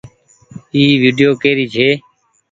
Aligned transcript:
اي 0.75 0.83
ويڊيو 1.01 1.29
ڪيري 1.43 1.65
ڇي۔ 1.73 1.87